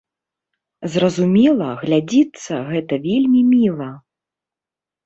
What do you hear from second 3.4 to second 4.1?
міла.